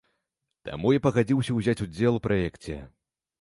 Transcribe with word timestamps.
Таму 0.69 0.93
я 0.97 1.01
пагадзіўся 1.05 1.51
ўзяць 1.59 1.77
удзел 1.87 2.17
у 2.21 2.23
праекце. 2.29 2.81